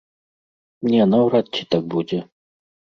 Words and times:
Не, 0.93 1.01
наўрад 1.13 1.45
ці 1.55 1.63
так 1.77 1.83
будзе. 1.95 2.27